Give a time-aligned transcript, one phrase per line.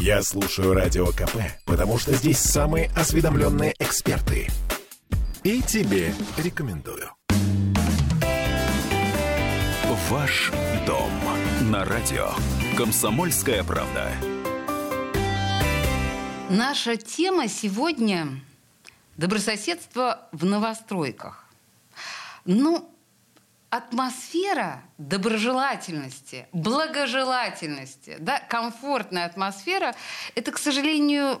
[0.00, 4.48] Я слушаю Радио КП, потому что здесь самые осведомленные эксперты.
[5.42, 7.10] И тебе рекомендую.
[10.10, 10.52] Ваш
[10.86, 11.10] дом
[11.62, 12.30] на радио.
[12.76, 14.12] Комсомольская правда.
[16.50, 18.40] Наша тема сегодня–
[19.16, 21.46] добрососедство в новостройках.
[22.44, 22.88] Ну,
[23.76, 29.94] атмосфера доброжелательности, благожелательности, да, комфортная атмосфера,
[30.34, 31.40] это, к сожалению,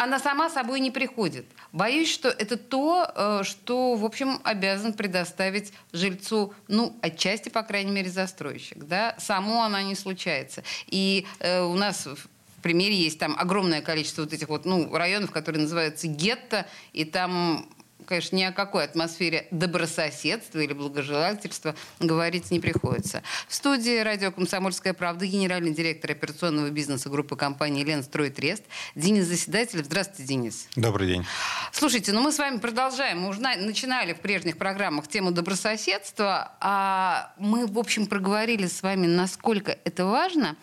[0.00, 1.44] она сама собой не приходит.
[1.72, 7.90] Боюсь, что это то, э, что, в общем, обязан предоставить жильцу, ну, отчасти, по крайней
[7.90, 8.84] мере, застройщик.
[8.84, 9.14] Да?
[9.18, 10.64] Само она не случается.
[10.86, 15.32] И э, у нас в примере есть там огромное количество вот этих вот, ну, районов,
[15.32, 17.68] которые называются гетто, и там
[18.06, 23.22] конечно, ни о какой атмосфере добрососедства или благожелательства говорить не приходится.
[23.48, 29.86] В студии радио «Комсомольская правда» генеральный директор операционного бизнеса группы компании «Ленстрой-Трест» Денис Заседателев.
[29.86, 30.68] Здравствуйте, Денис.
[30.76, 31.26] Добрый день.
[31.72, 33.20] Слушайте, ну мы с вами продолжаем.
[33.20, 39.06] Мы уже начинали в прежних программах тему добрососедства, а мы, в общем, проговорили с вами,
[39.06, 40.56] насколько это важно.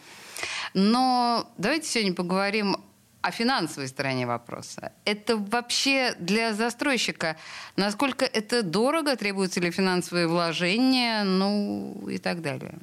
[0.74, 2.78] Но давайте сегодня поговорим
[3.22, 4.92] о финансовой стороне вопроса.
[5.06, 7.36] Это вообще для застройщика,
[7.76, 12.76] насколько это дорого, требуются ли финансовые вложения, ну и так далее.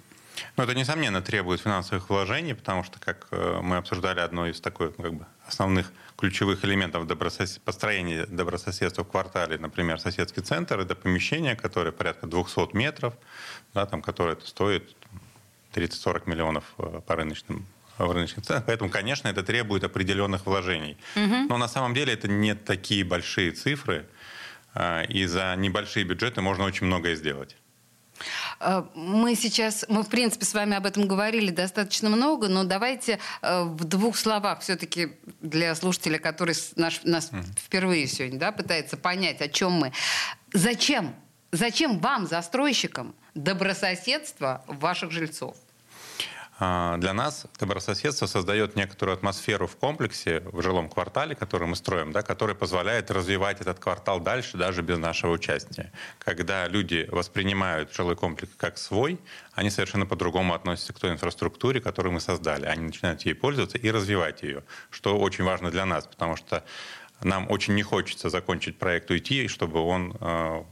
[0.56, 4.92] Ну, это, несомненно, требует финансовых вложений, потому что, как э, мы обсуждали, одно из такой,
[4.98, 7.58] ну, как бы, основных ключевых элементов добросос...
[7.58, 13.14] построения добрососедства в квартале, например, соседский центр, это помещение, которое порядка 200 метров,
[13.74, 14.96] да, там, которое стоит
[15.72, 17.66] 30-40 миллионов э, по рыночным
[17.98, 18.64] в рыночных ценах.
[18.66, 20.96] Поэтому, конечно, это требует определенных вложений.
[21.16, 21.48] Угу.
[21.48, 24.06] Но на самом деле это не такие большие цифры,
[24.74, 27.56] а, и за небольшие бюджеты можно очень многое сделать.
[28.60, 33.18] А, мы сейчас, мы в принципе с вами об этом говорили достаточно много, но давайте
[33.42, 39.40] а, в двух словах все-таки для слушателя, который наш, нас впервые сегодня да, пытается понять,
[39.40, 39.92] о чем мы.
[40.52, 41.14] Зачем?
[41.52, 45.56] Зачем вам, застройщикам, добрососедство ваших жильцов?
[46.58, 52.12] А, для нас добрососедство создает некоторую атмосферу в комплексе, в жилом квартале, который мы строим,
[52.12, 55.90] да, который позволяет развивать этот квартал дальше, даже без нашего участия.
[56.20, 59.18] Когда люди воспринимают жилой комплекс как свой,
[59.52, 62.66] они совершенно по-другому относятся к той инфраструктуре, которую мы создали.
[62.66, 66.64] Они начинают ей пользоваться и развивать ее, что очень важно для нас, потому что
[67.20, 70.64] нам очень не хочется закончить проект уйти, чтобы он а,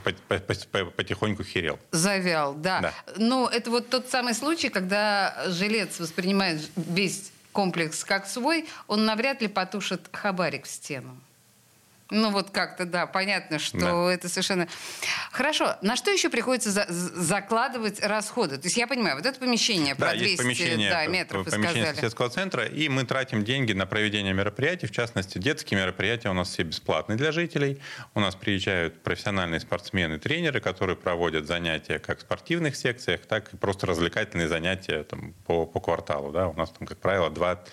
[0.00, 1.78] потихоньку херел.
[1.90, 2.80] Завял, да.
[2.80, 2.94] да.
[3.16, 9.40] Ну, это вот тот самый случай, когда жилец воспринимает весь комплекс как свой, он навряд
[9.40, 11.16] ли потушит хабарик в стену.
[12.10, 14.12] Ну вот как-то, да, понятно, что да.
[14.12, 14.68] это совершенно...
[15.32, 18.58] Хорошо, на что еще приходится за закладывать расходы?
[18.58, 22.28] То есть я понимаю, вот это помещение да, про 200 помещение, да, метров, помещение соседского
[22.28, 26.62] центра, и мы тратим деньги на проведение мероприятий, в частности, детские мероприятия у нас все
[26.62, 27.80] бесплатные для жителей.
[28.14, 33.56] У нас приезжают профессиональные спортсмены, тренеры, которые проводят занятия как в спортивных секциях, так и
[33.56, 36.32] просто развлекательные занятия там, по, по кварталу.
[36.32, 36.48] Да?
[36.48, 37.64] У нас там, как правило, два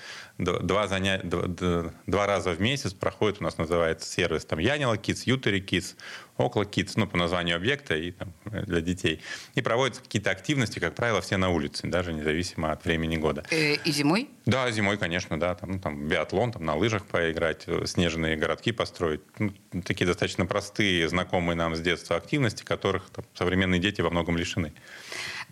[0.42, 5.24] два, занятия, два, два раза в месяц проходит, у нас называется сервис там Янила Kids,
[5.25, 5.96] Ютери Kids,
[6.38, 9.22] около Kids, ну, по названию объекта и там, для детей.
[9.56, 13.44] И проводятся какие-то активности, как правило, все на улице, даже независимо от времени года.
[13.52, 14.30] Э, и зимой?
[14.46, 15.56] Да, зимой, конечно, да.
[15.56, 19.22] Там, ну, там биатлон, там на лыжах поиграть, снежные городки построить.
[19.40, 19.53] Ну,
[19.84, 24.74] такие достаточно простые, знакомые нам с детства активности, которых там, современные дети во многом лишены.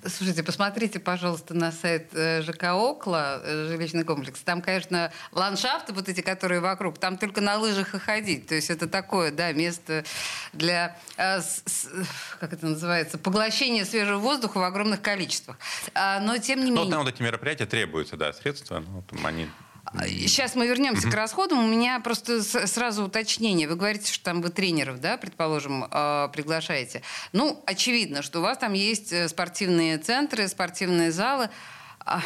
[0.05, 4.39] Слушайте, посмотрите, пожалуйста, на сайт э, ЖК Окла, э, жилищный комплекс.
[4.41, 8.47] Там, конечно, ландшафты вот эти, которые вокруг, там только на лыжах и ходить.
[8.47, 10.05] То есть это такое, да, место
[10.53, 11.41] для, э,
[12.39, 15.57] как это называется, поглощения свежего воздуха в огромных количествах.
[15.93, 16.85] А, но тем не менее...
[16.85, 19.49] Но там вот эти мероприятия требуются, да, средства, ну, там они
[19.93, 21.11] Сейчас мы вернемся mm-hmm.
[21.11, 21.63] к расходам.
[21.63, 23.67] У меня просто сразу уточнение.
[23.67, 27.01] Вы говорите, что там вы тренеров, да, предположим, э, приглашаете.
[27.31, 31.49] Ну, очевидно, что у вас там есть э, спортивные центры, спортивные залы.
[31.99, 32.21] А,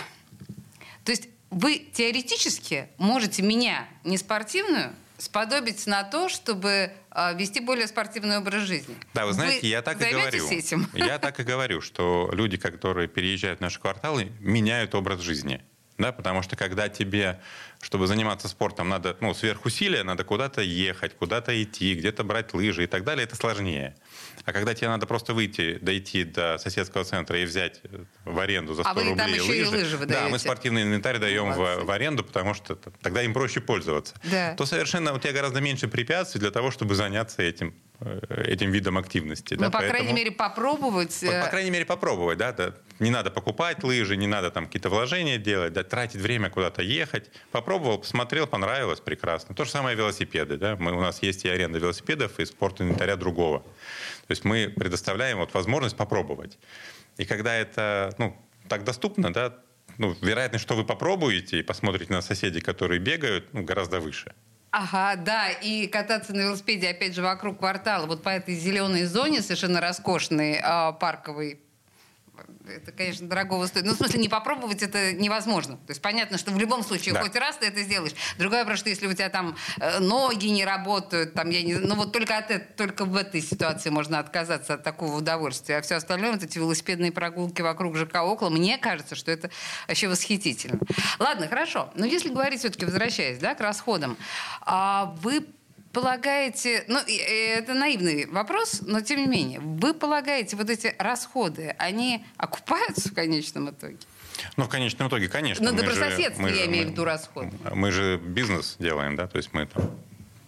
[1.06, 7.88] то есть вы теоретически можете меня, не спортивную, сподобить на то, чтобы э, вести более
[7.88, 8.96] спортивный образ жизни.
[9.14, 10.50] Да, вы знаете, вы я так и говорю.
[10.50, 10.90] Этим?
[10.94, 15.62] Я так и говорю, что люди, которые переезжают в наши кварталы, меняют образ жизни.
[15.98, 17.40] Да, потому что когда тебе,
[17.82, 22.88] чтобы заниматься спортом, надо ну, сверхусилия, надо куда-то ехать, куда-то идти, где-то брать лыжи и
[22.88, 23.96] так далее, это сложнее.
[24.46, 27.82] А когда тебе надо просто выйти, дойти до соседского центра и взять
[28.26, 30.40] в аренду за 100 а вы рублей там еще лыжи, и лыжи вы да, мы
[30.40, 34.16] спортивный инвентарь даем в, в аренду, потому что тогда им проще пользоваться.
[34.24, 34.56] Да.
[34.56, 38.98] То совершенно у тебя гораздо меньше препятствий для того, чтобы заняться этим э, этим видом
[38.98, 39.54] активности.
[39.54, 41.20] Ну, да, по поэтому, крайней мере, попробовать.
[41.22, 42.74] По, по э, крайней мере, попробовать, да, да.
[43.00, 47.32] Не надо покупать лыжи, не надо там какие-то вложения делать, да, тратить время куда-то ехать.
[47.52, 49.56] Попробовал, посмотрел, понравилось, прекрасно.
[49.56, 50.58] То же самое велосипеды.
[50.58, 50.76] Да?
[50.76, 53.60] Мы, у нас есть и аренда велосипедов, и спорт инвентаря другого.
[53.60, 56.58] То есть мы предоставляем вот возможность попробовать.
[57.18, 58.38] И когда это ну,
[58.70, 59.56] так доступно, да,
[59.98, 64.34] ну, вероятность, что вы попробуете и посмотрите на соседей, которые бегают, ну, гораздо выше.
[64.72, 69.44] Ага, да, и кататься на велосипеде, опять же, вокруг квартала, вот по этой зеленой зоне,
[69.44, 71.60] совершенно роскошной, э, парковой,
[72.68, 73.86] это, конечно, дорогого стоит.
[73.86, 75.76] Ну, в смысле, не попробовать это невозможно.
[75.78, 77.22] То есть понятно, что в любом случае, да.
[77.22, 78.14] хоть раз ты это сделаешь.
[78.38, 81.96] Другое вопрос, что если у тебя там э, ноги не работают, там, я не ну
[81.96, 85.78] вот только, от это, только в этой ситуации можно отказаться от такого удовольствия.
[85.78, 89.50] А все остальное, вот эти велосипедные прогулки вокруг ЖК около, мне кажется, что это
[89.88, 90.80] вообще восхитительно.
[91.20, 91.92] Ладно, хорошо.
[91.96, 94.18] Но если говорить все-таки, возвращаясь да, к расходам,
[94.62, 95.46] а вы
[95.94, 102.26] полагаете, ну, это наивный вопрос, но тем не менее, вы полагаете, вот эти расходы, они
[102.36, 103.98] окупаются в конечном итоге?
[104.58, 105.64] Ну, в конечном итоге, конечно.
[105.64, 107.46] На добрососедство, я имею в виду расход.
[107.74, 109.92] Мы же бизнес делаем, да, то есть мы там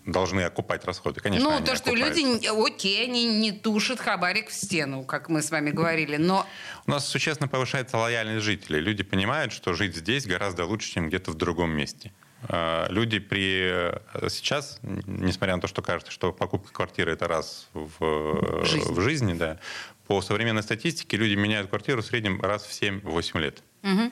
[0.06, 1.20] должны окупать расходы.
[1.20, 5.52] Конечно, Ну, то, что люди, окей, они не тушат хабарик в стену, как мы с
[5.52, 6.46] вами говорили, но...
[6.86, 8.80] У нас существенно повышается лояльность жителей.
[8.80, 12.12] Люди понимают, что жить здесь гораздо лучше, чем где-то в другом месте.
[12.48, 17.68] А, люди при э, сейчас, несмотря на то, что кажется, что покупка квартиры это раз
[17.74, 18.94] в, Жизнь.
[18.94, 19.60] в жизни, да,
[20.08, 23.64] по современной статистике люди меняют квартиру в среднем раз в 7-8 лет.
[23.84, 24.12] Угу.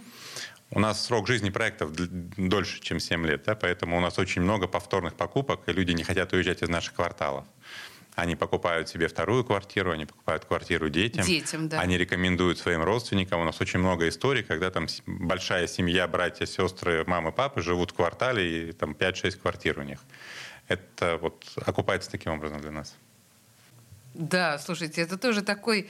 [0.71, 4.67] У нас срок жизни проектов дольше, чем 7 лет, да, поэтому у нас очень много
[4.67, 7.45] повторных покупок, и люди не хотят уезжать из наших кварталов.
[8.15, 11.25] Они покупают себе вторую квартиру, они покупают квартиру детям.
[11.25, 11.79] Детям, да.
[11.79, 13.41] Они рекомендуют своим родственникам.
[13.41, 17.95] У нас очень много историй, когда там большая семья, братья, сестры, мамы, папы живут в
[17.95, 19.99] квартале, и там 5-6 квартир у них.
[20.67, 22.95] Это вот окупается таким образом для нас.
[24.13, 25.89] Да, слушайте, это тоже такой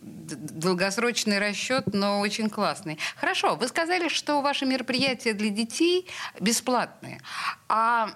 [0.00, 2.98] долгосрочный расчет, но очень классный.
[3.16, 6.08] Хорошо, вы сказали, что ваши мероприятия для детей
[6.40, 7.20] бесплатные.
[7.68, 8.10] А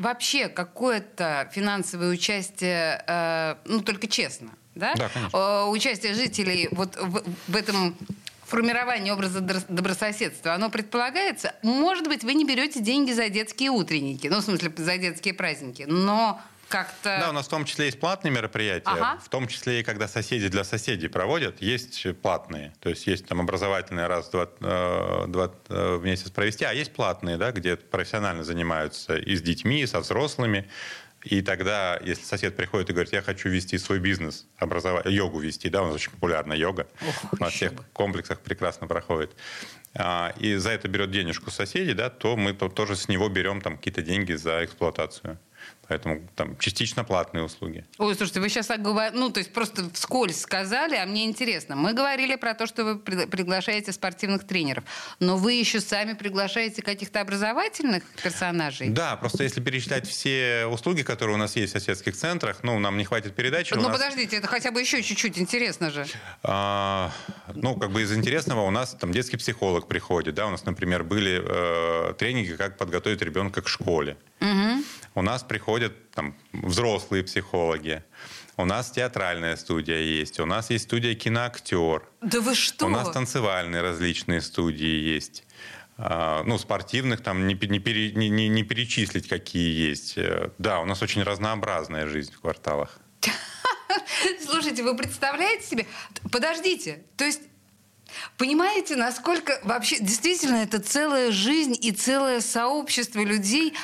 [0.00, 4.94] вообще какое-то финансовое участие, э, ну только честно, да?
[4.94, 5.36] Да, конечно.
[5.36, 7.96] Э, участие жителей вот в, в этом
[8.44, 11.54] формировании образа добрососедства, оно предполагается?
[11.62, 15.84] Может быть, вы не берете деньги за детские утренники, ну, в смысле, за детские праздники,
[15.86, 17.18] но как-то...
[17.20, 19.18] Да, у нас в том числе есть платные мероприятия, ага.
[19.22, 22.72] в том числе и когда соседи для соседей проводят, есть платные.
[22.80, 27.36] То есть есть там образовательные раз-два э, два, э, в месяц провести, а есть платные,
[27.36, 30.68] да, где профессионально занимаются и с детьми, и со взрослыми.
[31.24, 35.68] И тогда, если сосед приходит и говорит, я хочу вести свой бизнес, образовать, йогу вести,
[35.68, 37.84] да, у нас очень популярна йога, Ох, на всех бы.
[37.92, 39.32] комплексах прекрасно проходит,
[39.94, 43.76] а, и за это берет денежку соседей, да, то мы тоже с него берем там
[43.76, 45.38] какие-то деньги за эксплуатацию.
[45.90, 47.84] Поэтому там частично платные услуги.
[47.98, 51.74] Ой, слушайте, вы сейчас говорите, ну, то есть просто вскользь сказали, а мне интересно.
[51.74, 54.84] Мы говорили про то, что вы приглашаете спортивных тренеров,
[55.18, 58.90] но вы еще сами приглашаете каких-то образовательных персонажей?
[58.90, 62.96] Да, просто если перечислять все услуги, которые у нас есть в соседских центрах, ну, нам
[62.96, 63.74] не хватит передачи.
[63.74, 63.90] Ну, нас...
[63.90, 66.06] подождите, это хотя бы еще чуть-чуть интересно же.
[66.44, 67.10] А,
[67.52, 71.02] ну, как бы из интересного у нас там детский психолог приходит, да, у нас, например,
[71.02, 74.16] были э, тренинги, как подготовить ребенка к школе.
[74.40, 74.69] Угу.
[75.14, 78.02] У нас приходят там, взрослые психологи.
[78.56, 82.02] У нас театральная студия есть, у нас есть студия киноактер.
[82.20, 82.86] Да вы что?
[82.86, 85.44] У нас танцевальные различные студии есть.
[85.96, 90.16] А, ну, спортивных там не, не, пере, не, не, не перечислить, какие есть.
[90.16, 92.98] Э, да, у нас очень разнообразная жизнь в кварталах.
[94.46, 95.86] Слушайте, вы представляете себе?
[96.30, 97.40] Подождите, то есть
[98.36, 103.74] Понимаете, насколько вообще действительно это целая жизнь и целое сообщество людей,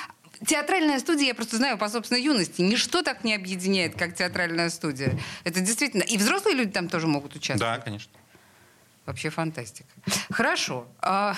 [0.45, 5.19] Театральная студия, я просто знаю по собственной юности, ничто так не объединяет, как театральная студия.
[5.45, 6.03] Это действительно...
[6.03, 7.79] И взрослые люди там тоже могут участвовать.
[7.79, 8.13] Да, конечно.
[9.07, 9.89] Вообще фантастика.
[10.31, 10.89] Хорошо.
[11.01, 11.37] А,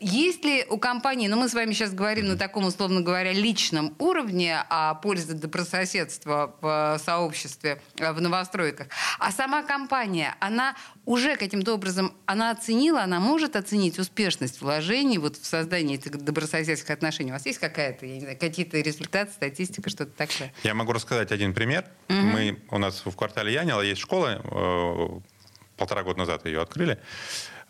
[0.00, 3.94] есть ли у компании, ну мы с вами сейчас говорим на таком, условно говоря, личном
[3.98, 8.86] уровне о пользе добрососедства в сообществе э, в новостройках,
[9.18, 15.36] а сама компания, она уже каким-то образом, она оценила, она может оценить успешность вложений вот
[15.36, 17.32] в создание этих добрососедских отношений?
[17.32, 20.54] У вас есть какая-то, я не знаю, какие-то результаты, статистика, что-то такое?
[20.62, 21.84] Я могу рассказать один пример.
[22.08, 22.16] Угу.
[22.16, 25.33] Мы, у нас в квартале Янила есть школа, э,
[25.76, 26.98] полтора года назад ее открыли.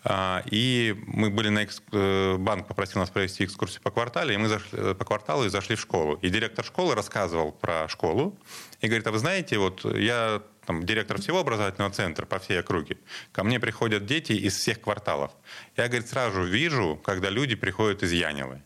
[0.07, 1.83] А, и мы были на экск...
[1.93, 5.49] Э, банк попросил нас провести экскурсию по квартале, и мы зашли э, по кварталу и
[5.49, 6.17] зашли в школу.
[6.17, 8.39] И директор школы рассказывал про школу
[8.83, 12.99] и говорит, а вы знаете, вот я там, директор всего образовательного центра по всей округе,
[13.33, 15.31] ко мне приходят дети из всех кварталов.
[15.75, 18.63] Я, говорит, сразу вижу, когда люди приходят из Янилы.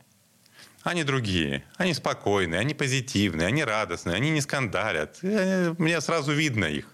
[0.82, 5.18] Они другие, они спокойные, они позитивные, они радостные, они не скандалят.
[5.22, 6.86] Мне сразу видно их.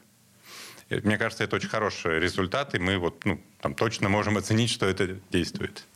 [0.90, 4.86] Мне кажется, это очень хороший результат, и мы вот, ну, там точно можем оценить, что
[4.86, 5.86] это действует.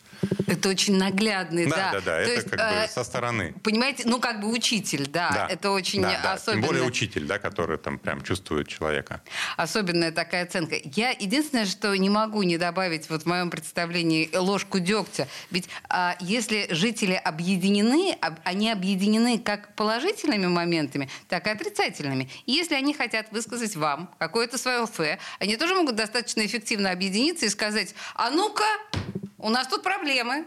[0.46, 1.76] Это очень наглядный, да.
[1.76, 3.54] Да, да, да, это есть, как э, бы со стороны.
[3.62, 6.32] Понимаете, ну как бы учитель, да, да это очень да, да.
[6.34, 6.62] особенно.
[6.62, 9.22] Тем более учитель, да, который там прям чувствует человека.
[9.56, 10.76] Особенная такая оценка.
[10.82, 15.28] Я единственное, что не могу не добавить вот в моем представлении ложку дегтя.
[15.50, 22.30] Ведь а, если жители объединены, об, они объединены как положительными моментами, так и отрицательными.
[22.46, 27.46] И если они хотят высказать вам какое-то свое фе, они тоже могут достаточно эффективно объединиться
[27.46, 28.64] и сказать, а ну-ка,
[29.38, 30.47] у нас тут проблемы.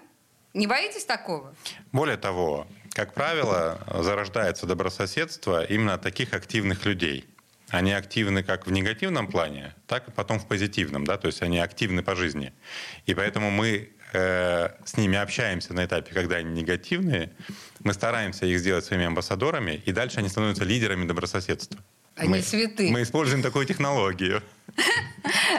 [0.54, 1.56] Не боитесь такого?
[1.92, 7.26] Более того, как правило, зарождается добрососедство именно от таких активных людей.
[7.70, 11.60] Они активны как в негативном плане, так и потом в позитивном, да, то есть они
[11.60, 12.52] активны по жизни.
[13.06, 17.32] И поэтому мы э, с ними общаемся на этапе, когда они негативные,
[17.80, 21.80] мы стараемся их сделать своими амбассадорами, и дальше они становятся лидерами добрососедства.
[22.16, 22.92] Они мы, святы.
[22.92, 24.42] Мы используем такую технологию.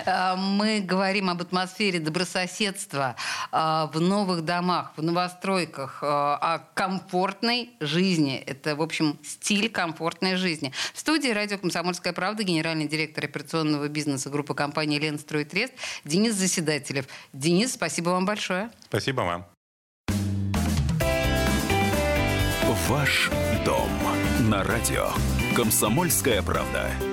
[0.05, 3.15] А, мы говорим об атмосфере добрососедства
[3.53, 8.37] а, в новых домах, в новостройках, а, о комфортной жизни.
[8.39, 10.73] Это, в общем, стиль комфортной жизни.
[10.93, 17.07] В студии радио «Комсомольская правда» генеральный директор операционного бизнеса группы компании «Ленстрой-Трест» Денис Заседателев.
[17.33, 18.71] Денис, спасибо вам большое.
[18.89, 19.47] Спасибо вам.
[22.89, 23.31] Ваш
[23.65, 23.89] дом
[24.51, 25.09] на радио.
[25.55, 27.12] Комсомольская правда.